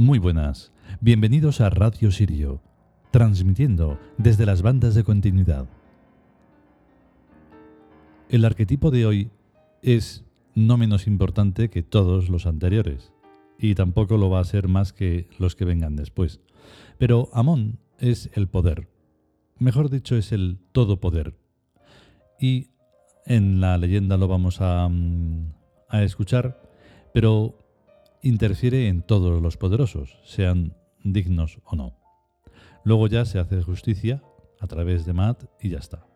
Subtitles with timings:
[0.00, 0.72] Muy buenas,
[1.02, 2.62] bienvenidos a Radio Sirio,
[3.10, 5.68] transmitiendo desde las bandas de continuidad.
[8.30, 9.30] El arquetipo de hoy
[9.82, 13.12] es no menos importante que todos los anteriores,
[13.58, 16.40] y tampoco lo va a ser más que los que vengan después.
[16.96, 18.88] Pero Amón es el poder,
[19.58, 21.34] mejor dicho es el todopoder.
[22.40, 22.68] Y
[23.26, 25.52] en la leyenda lo vamos a, mm,
[25.90, 26.62] a escuchar,
[27.12, 27.59] pero
[28.22, 31.96] interfiere en todos los poderosos, sean dignos o no.
[32.84, 34.22] Luego ya se hace justicia
[34.58, 36.06] a través de Maat y ya está.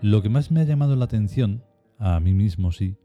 [0.00, 1.62] Lo que más me ha llamado la atención,
[1.98, 2.96] a mí mismo sí,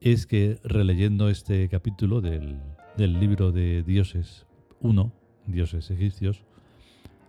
[0.00, 2.60] es que releyendo este capítulo del,
[2.96, 4.46] libro de Dioses
[4.80, 5.12] 1,
[5.46, 6.44] Dioses egipcios,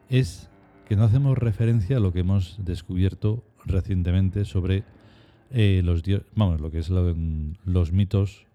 [0.10, 0.50] es
[0.88, 4.84] que no hacemos referencia a lo que hemos descubierto recientemente sobre
[5.52, 6.04] eh, los
[6.36, 8.48] vamos, lo que es los mitos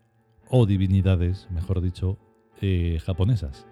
[0.48, 2.18] o divinidades, mejor dicho,
[2.60, 3.66] eh, japonesas.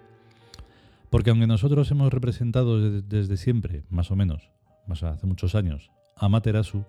[1.09, 4.51] Porque aunque nosotros hemos representado desde, siempre, más o menos,
[4.87, 6.83] más hace muchos años, a Materasu,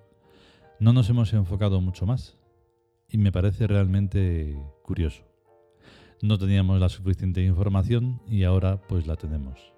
[0.81, 2.37] no nos hemos enfocado mucho más.
[3.09, 5.23] Y me parece realmente curioso.
[6.23, 9.76] No teníamos la suficiente información y ahora pues la tenemos.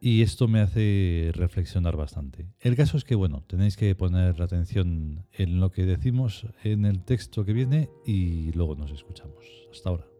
[0.00, 2.46] Y esto me hace reflexionar bastante.
[2.60, 7.04] El caso es que, bueno, tenéis que poner atención en lo que decimos en el
[7.04, 9.44] texto que viene y luego nos escuchamos.
[9.72, 10.17] Hasta ahora.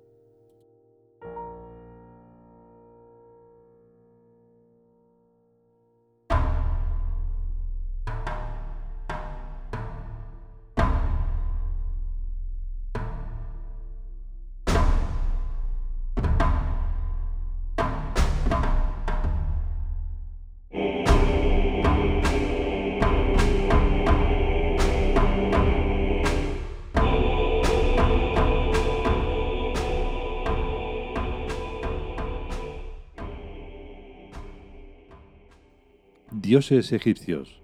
[36.48, 37.60] Dioses egipcios.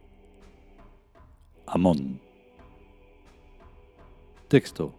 [1.66, 2.20] Amón.
[4.48, 4.92] Texto.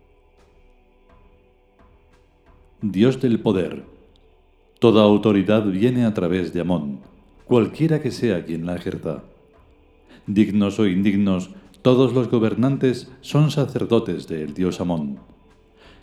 [2.81, 3.83] Dios del poder.
[4.79, 7.01] Toda autoridad viene a través de Amón,
[7.45, 9.21] cualquiera que sea quien la ejerza.
[10.25, 11.51] Dignos o indignos,
[11.83, 15.19] todos los gobernantes son sacerdotes del dios Amón,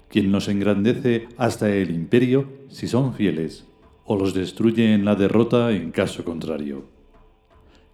[0.08, 3.66] quien los engrandece hasta el imperio si son fieles,
[4.04, 6.91] o los destruye en la derrota en caso contrario.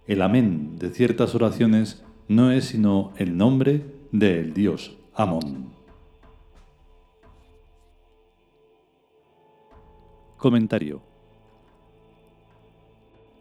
[0.09, 5.69] El amén de ciertas oraciones no es sino el nombre del dios Amón.
[10.35, 11.03] Comentario.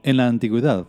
[0.02, 0.86] En la antigüedad,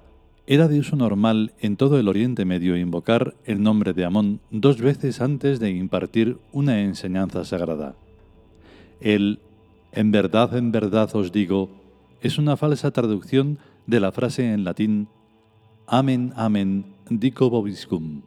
[0.47, 4.81] era de uso normal en todo el Oriente Medio invocar el nombre de Amón dos
[4.81, 7.95] veces antes de impartir una enseñanza sagrada.
[8.99, 9.39] El
[9.93, 11.69] en verdad, en verdad os digo
[12.19, 15.07] es una falsa traducción de la frase en latín
[15.91, 18.21] Amen, amen, dico vobiscum.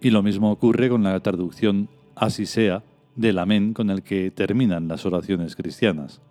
[0.00, 2.84] Y lo mismo ocurre con la traducción así sea
[3.16, 6.22] del amén con el que terminan las oraciones cristianas.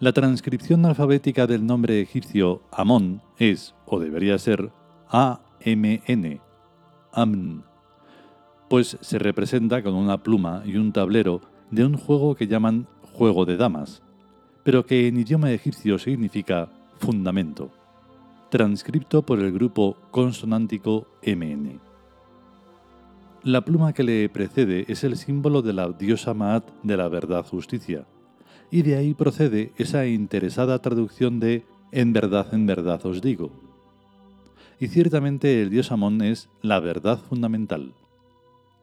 [0.00, 4.70] La transcripción alfabética del nombre egipcio Amón es, o debería ser,
[5.08, 6.40] A-M-N,
[7.12, 7.64] Amn,
[8.68, 11.40] pues se representa con una pluma y un tablero
[11.70, 14.02] de un juego que llaman juego de damas,
[14.62, 17.70] pero que en idioma egipcio significa fundamento
[18.50, 21.80] transcripto por el grupo consonántico MN.
[23.42, 27.44] La pluma que le precede es el símbolo de la diosa Maat de la verdad
[27.44, 28.06] justicia,
[28.70, 33.50] y de ahí procede esa interesada traducción de en verdad, en verdad os digo.
[34.78, 37.94] Y ciertamente el dios Amón es la verdad fundamental.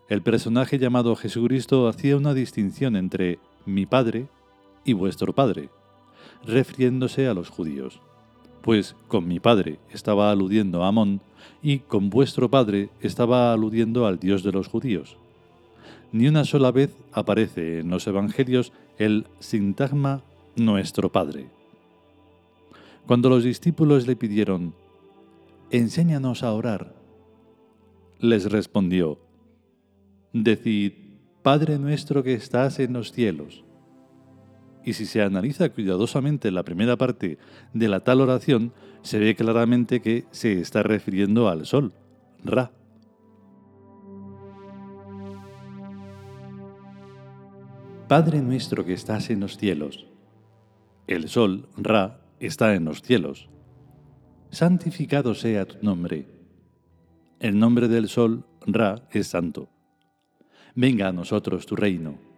[0.09, 4.27] El personaje llamado Jesucristo hacía una distinción entre mi padre
[4.83, 5.69] y vuestro padre,
[6.45, 8.01] refiriéndose a los judíos
[8.63, 11.19] pues con mi padre estaba aludiendo a Amón
[11.61, 15.17] y con vuestro padre estaba aludiendo al Dios de los judíos.
[16.13, 20.23] Ni una sola vez aparece en los Evangelios el sintagma
[20.55, 21.49] nuestro Padre.
[23.05, 24.73] Cuando los discípulos le pidieron,
[25.69, 26.95] enséñanos a orar,
[28.19, 29.19] les respondió,
[30.31, 30.93] Decid,
[31.41, 33.63] Padre nuestro que estás en los cielos
[34.85, 37.37] y si se analiza cuidadosamente la primera parte
[37.73, 41.93] de la tal oración, se ve claramente que se está refiriendo al sol,
[42.43, 42.71] Ra.
[48.07, 50.05] Padre nuestro que estás en los cielos.
[51.07, 53.49] El sol, Ra, está en los cielos.
[54.51, 56.27] Santificado sea tu nombre.
[57.39, 59.69] El nombre del sol, Ra, es santo.
[60.75, 62.32] Venga a nosotros tu reino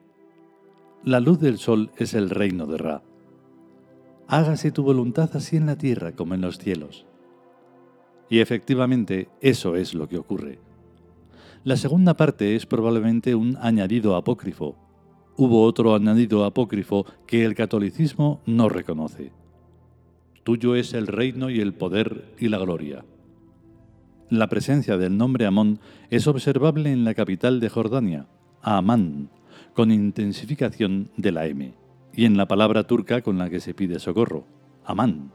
[1.06, 3.04] la luz del sol es el reino de Ra.
[4.28, 7.06] Hágase tu voluntad así en la tierra como en los cielos.
[8.28, 10.57] Y efectivamente eso es lo que ocurre.
[11.63, 14.75] La segunda parte es probablemente un añadido apócrifo.
[15.38, 19.31] Hubo otro añadido apócrifo que el catolicismo no reconoce.
[20.44, 23.06] Tuyo es el reino y el poder y la gloria.
[24.31, 25.80] La presencia del nombre Amón
[26.10, 28.25] es observable en la capital de Jordania,
[28.63, 29.30] Amán,
[29.74, 31.74] con intensificación de la M,
[32.13, 34.46] y en la palabra turca con la que se pide socorro,
[34.86, 35.31] Amán.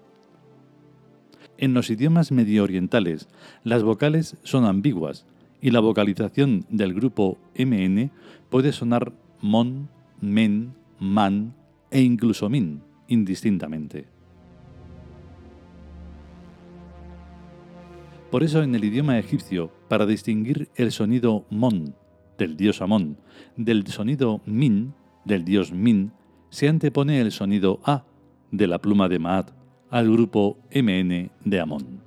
[1.58, 3.28] En los idiomas medio orientales,
[3.64, 5.26] las vocales son ambiguas
[5.60, 8.10] y la vocalización del grupo MN
[8.48, 9.12] puede sonar
[9.42, 9.90] mon,
[10.20, 11.54] men, man
[11.90, 14.06] e incluso min, indistintamente.
[18.30, 21.94] Por eso en el idioma egipcio, para distinguir el sonido mon
[22.40, 23.18] del dios Amón
[23.56, 24.94] del sonido min
[25.24, 26.12] del dios Min,
[26.48, 28.04] se antepone el sonido a
[28.50, 29.50] de la pluma de Maat
[29.90, 32.02] al grupo MN de Amón.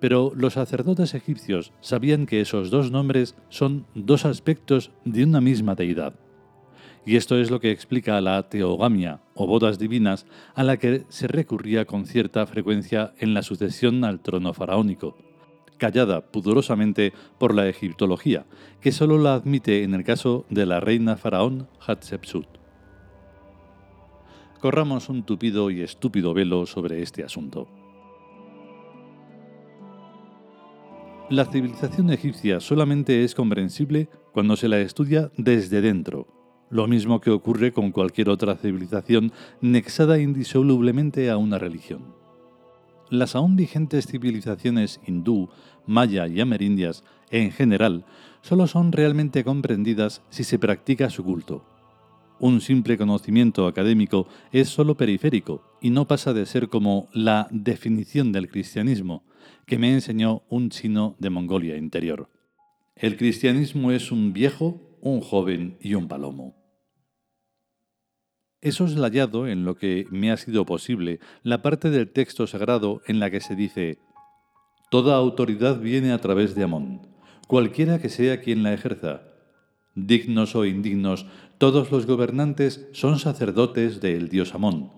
[0.00, 5.74] Pero los sacerdotes egipcios sabían que esos dos nombres son dos aspectos de una misma
[5.74, 6.14] deidad.
[7.04, 11.26] Y esto es lo que explica la teogamia o bodas divinas a la que se
[11.26, 15.16] recurría con cierta frecuencia en la sucesión al trono faraónico,
[15.78, 18.44] callada pudorosamente por la egiptología,
[18.80, 22.46] que solo la admite en el caso de la reina faraón Hatshepsut.
[24.60, 27.68] Corramos un tupido y estúpido velo sobre este asunto.
[31.30, 36.26] La civilización egipcia solamente es comprensible cuando se la estudia desde dentro,
[36.70, 42.14] lo mismo que ocurre con cualquier otra civilización nexada indisolublemente a una religión.
[43.10, 45.48] Las aún vigentes civilizaciones hindú,
[45.86, 48.04] maya y amerindias, en general,
[48.42, 51.64] solo son realmente comprendidas si se practica su culto.
[52.40, 58.30] Un simple conocimiento académico es solo periférico y no pasa de ser como la definición
[58.30, 59.24] del cristianismo
[59.66, 62.30] que me enseñó un chino de Mongolia interior.
[62.94, 66.57] El cristianismo es un viejo, un joven y un palomo.
[68.60, 73.20] He soslayado en lo que me ha sido posible la parte del texto sagrado en
[73.20, 73.98] la que se dice,
[74.90, 77.06] Toda autoridad viene a través de Amón,
[77.46, 79.22] cualquiera que sea quien la ejerza.
[79.94, 81.26] Dignos o indignos,
[81.58, 84.90] todos los gobernantes son sacerdotes del dios Amón,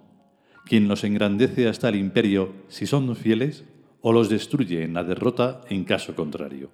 [0.64, 3.64] quien los engrandece hasta el imperio si son fieles
[4.00, 6.70] o los destruye en la derrota en caso contrario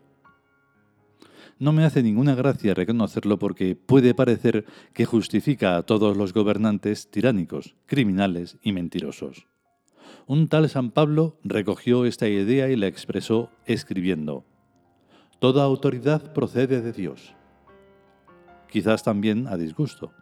[1.58, 7.10] no me hace ninguna gracia reconocerlo porque puede parecer que justifica a todos los gobernantes
[7.10, 9.46] tiránicos, criminales y mentirosos.
[10.26, 14.44] Un tal San Pablo recogió esta idea y la expresó escribiendo,
[15.38, 17.34] Toda autoridad procede de Dios.
[18.70, 20.12] Quizás también a disgusto.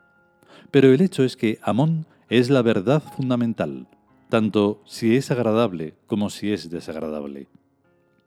[0.71, 3.87] Pero el hecho es que Amón es la verdad fundamental,
[4.29, 7.49] tanto si es agradable como si es desagradable.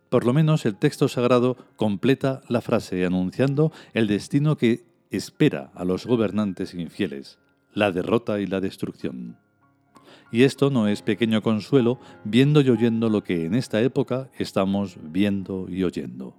[0.10, 5.84] Por lo menos el texto sagrado completa la frase anunciando el destino que espera a
[5.84, 7.40] los gobernantes infieles,
[7.74, 9.38] la derrota y la destrucción.
[10.32, 14.98] Y esto no es pequeño consuelo viendo y oyendo lo que en esta época estamos
[15.02, 16.36] viendo y oyendo.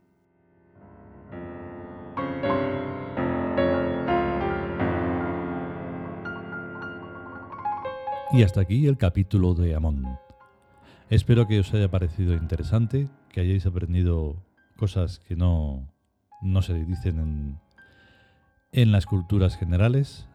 [8.30, 10.18] Y hasta aquí el capítulo de Amón.
[11.10, 14.44] Espero que os haya parecido interesante, que hayáis aprendido
[14.76, 15.90] cosas que no,
[16.42, 17.60] no se dicen en,
[18.72, 20.28] en las culturas generales,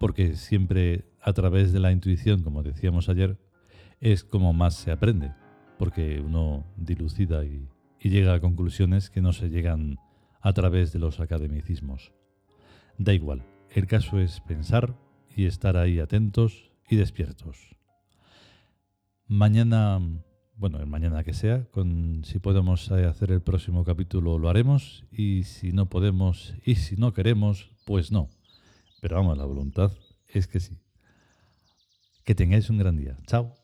[0.00, 3.38] porque siempre a través de la intuición, como decíamos ayer,
[4.00, 5.34] es como más se aprende,
[5.78, 7.68] porque uno dilucida y,
[8.00, 9.98] y llega a conclusiones que no se llegan
[10.40, 12.12] a través de los academicismos.
[12.98, 14.96] Da igual, el caso es pensar
[15.36, 17.76] y estar ahí atentos y despiertos.
[19.26, 20.00] Mañana,
[20.56, 25.44] bueno, mañana que sea, con, si podemos eh, hacer el próximo capítulo lo haremos y
[25.44, 28.28] si no podemos y si no queremos, pues no.
[29.00, 29.92] Pero vamos, la voluntad
[30.28, 30.78] es que sí.
[32.24, 33.16] Que tengáis un gran día.
[33.26, 33.61] Chao.